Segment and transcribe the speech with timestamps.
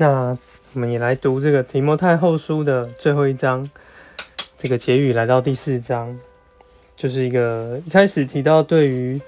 [0.00, 0.38] 那
[0.74, 3.68] 我们也来读这个提摩太后书的最后一章，
[4.56, 6.16] 这个结语来到第四章，
[6.96, 9.20] 就是一个一开始提到对于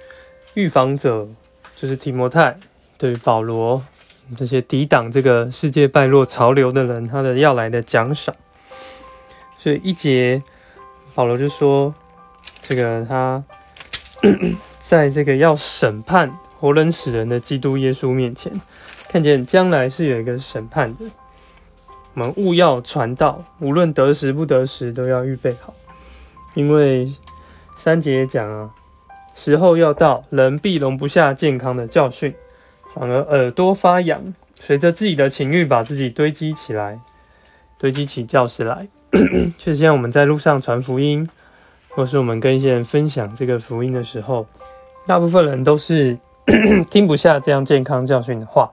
[0.54, 1.28] 预防者，
[1.76, 2.56] 就是提摩太，
[2.96, 3.82] 对于保罗
[4.36, 8.32] 这些抵挡这个世界败落潮流的人，他的要来的奖赏。
[9.58, 10.40] 所以一节
[11.16, 11.92] 保罗就说，
[12.62, 13.42] 这个他
[14.78, 18.52] 在这个要审判活人死人的基督耶稣面前。
[19.08, 21.06] 看见将来是有一个审判的，
[22.14, 25.74] 我们务要传道，无论得时不得时，都要预备好。
[26.54, 27.12] 因为
[27.76, 28.70] 三节讲啊，
[29.34, 32.32] 时候要到，人必容不下健康的教训，
[32.94, 37.00] 反而耳朵发痒，随着自己的情欲把自己堆积起来，
[37.78, 38.86] 堆积起教室来。
[39.58, 41.28] 就像我们在路上传福音，
[41.88, 44.46] 或是我们跟一些人分享这个福音的时候，
[45.04, 46.16] 大部分人都是
[46.90, 48.70] 听不下这样健康教训的话。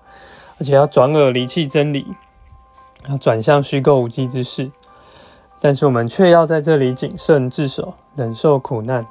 [0.59, 2.07] 而且要转耳离弃真理，
[3.07, 4.71] 要转向虚构无稽之事，
[5.61, 9.05] 但是我们却要在这里谨慎自守，忍受苦难。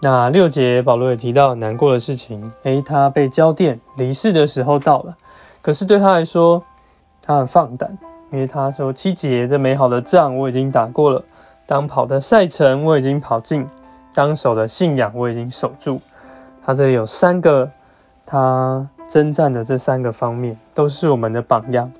[0.00, 5.14] 那六节保罗也提到难过的事情，诶，他被交电离世的时候到了，
[5.60, 6.64] 可是对他来说，
[7.20, 7.98] 他很放胆，
[8.32, 11.22] 因为他说七节这美好的仗我已经打过了，
[11.66, 13.66] 当跑的赛程我已经跑尽，
[14.14, 16.00] 当守的信仰我已经守住。
[16.66, 17.70] 他这里有三个，
[18.26, 18.90] 他。
[19.08, 21.92] 征战的这三个方面都是我们的榜样。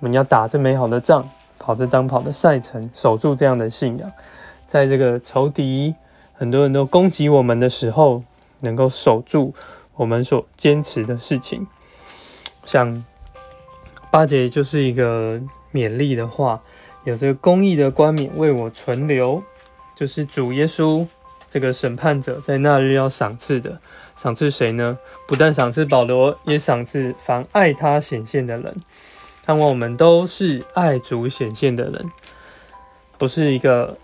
[0.00, 1.24] 我们要打这美好的仗，
[1.56, 4.10] 跑这当跑的赛程，守住这样的信仰，
[4.66, 5.94] 在这个仇敌
[6.34, 8.24] 很多人都攻击我们的时候，
[8.62, 9.54] 能够守住
[9.94, 11.64] 我们所坚持的事情。
[12.64, 13.04] 像
[14.10, 15.40] 八节就是一个
[15.72, 16.60] 勉励的话，
[17.04, 19.40] 有这个公义的冠冕为我存留，
[19.94, 21.06] 就是主耶稣
[21.48, 23.78] 这个审判者在那日要赏赐的。
[24.20, 24.98] 赏赐谁呢？
[25.26, 28.74] 不但赏赐保罗，也赏赐凡爱他显现的人。
[29.46, 32.04] 盼望我们都是爱主显现的人，
[33.16, 33.96] 不是一个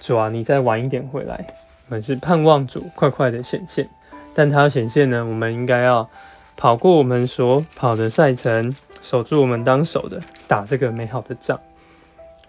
[0.00, 1.46] 主啊，你再晚一点回来。
[1.88, 3.88] 我们是盼望主快快的显现，
[4.34, 6.10] 但他显现呢，我们应该要
[6.56, 11.58] 跑过我们所跑的赛程，守住我们当守的，打这个美好的仗。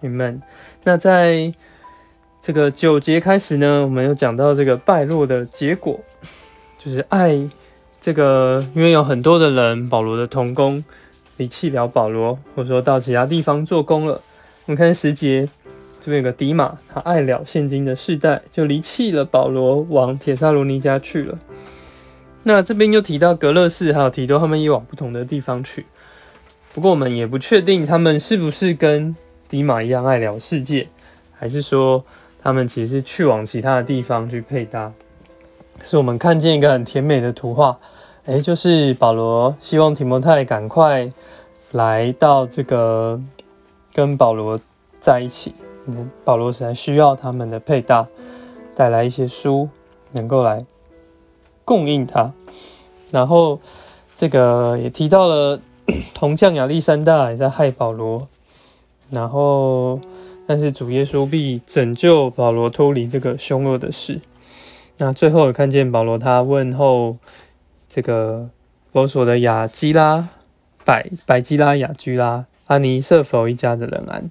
[0.00, 0.42] 你们，
[0.82, 1.54] 那在
[2.42, 6.00] 这个九节开始呢，我们有讲到这个败落的结果。
[6.78, 7.36] 就是爱
[8.00, 10.82] 这个，因为有很多的人，保罗的同工
[11.36, 14.20] 离弃了保罗，或者说到其他地方做工了。
[14.66, 15.48] 我们看十节，
[16.00, 21.38] 这边有个迪马，他爱了现今的世代，就离弃了保罗，往铁萨罗尼家去了。
[22.44, 25.84] 那这边又提到格勒士，还有提多他们也往不同的地方去。
[26.72, 29.16] 不过我们也不确定他们是不是跟
[29.48, 30.86] 迪马一样爱了世界，
[31.36, 32.04] 还是说
[32.40, 34.92] 他们其实是去往其他的地方去配搭。
[35.82, 37.78] 是我们看见一个很甜美的图画，
[38.26, 41.10] 诶，就是保罗希望提摩太赶快
[41.72, 43.20] 来到这个
[43.94, 44.60] 跟保罗
[45.00, 45.54] 在一起。
[46.22, 48.06] 保罗实在需要他们的配搭，
[48.76, 49.68] 带来一些书
[50.12, 50.58] 能够来
[51.64, 52.30] 供应他。
[53.10, 53.58] 然后
[54.14, 55.58] 这个也提到了
[56.12, 58.28] 铜匠亚历山大也在害保罗，
[59.10, 59.98] 然后
[60.46, 64.20] 但是主耶稣必拯救保罗脱离这个凶恶的事。
[65.00, 67.16] 那最后有看见保罗，他问候
[67.86, 68.50] 这个
[68.92, 70.28] 罗索的雅基拉、
[70.84, 74.28] 百百基拉、雅居拉、阿尼瑟佛一家的人安，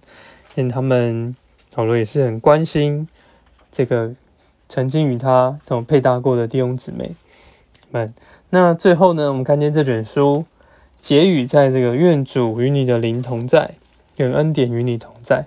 [0.56, 1.33] 因他们
[1.73, 3.07] 保罗也是很关心
[3.72, 4.13] 这个
[4.67, 7.16] 曾经与他同配搭过的弟兄姊妹
[7.89, 8.13] 们。
[8.50, 10.45] 那最后呢，我们看见这卷书
[11.00, 13.75] 结语，在这个愿主与你的灵同在，
[14.17, 15.45] 愿恩典与你同在。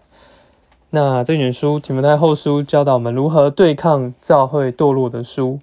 [0.92, 5.60] 那这卷书《提摩太后书》教导我们如何对抗教会堕落的书。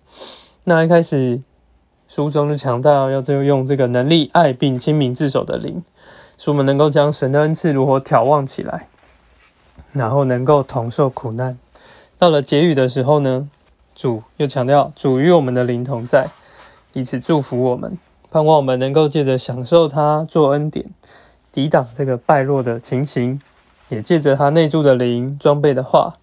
[0.63, 1.41] 那一开始
[2.07, 5.83] 书中就强调要就用这个能力爱并亲民自守的灵，
[6.37, 8.87] 使我们能够将神的恩赐如何眺望起来，
[9.91, 11.59] 然后能够同受苦难。
[12.17, 13.49] 到了结语的时候呢，
[13.93, 16.29] 主又强调主与我们的灵同在，
[16.93, 17.97] 以此祝福我们，
[18.31, 20.85] 盼望我们能够借着享受他做恩典，
[21.51, 23.41] 抵挡这个败落的情形。
[23.89, 26.13] 也借着他内住的灵装备的话，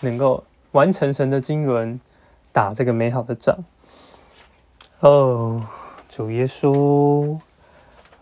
[0.00, 1.98] 能够完成神的经纶，
[2.52, 3.56] 打这个美好的仗。
[5.00, 5.60] 哦，
[6.08, 7.36] 主耶稣，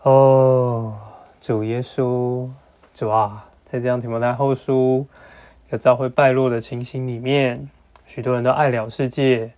[0.01, 0.97] 哦，
[1.39, 2.49] 主耶稣，
[2.95, 5.05] 主啊，在这样提摩太后书
[5.69, 7.69] 有教会败落的情形里面，
[8.07, 9.51] 许多人都爱了世界，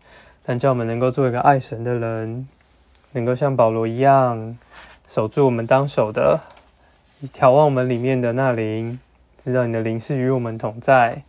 [0.46, 2.46] 但叫我们能够做一个爱神的人，
[3.14, 4.58] 能够像保罗一样
[5.08, 6.42] 守住我们当守的，
[7.34, 9.00] 眺望我们里面的那灵。
[9.44, 11.22] 知道你的灵是与我们同在，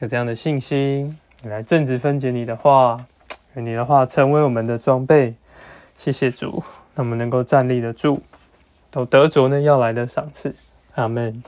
[0.00, 3.06] 有这样的信心，你来正直分解你的话，
[3.54, 5.34] 你的话成为我们的装备。
[5.96, 6.62] 谢谢主，
[6.94, 8.20] 那我们能够站立得住，
[8.90, 10.54] 都得着那要来的赏赐。
[10.96, 11.42] 阿门。